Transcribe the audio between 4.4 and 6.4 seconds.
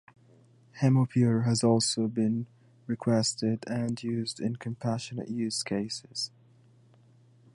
compassionate use cases.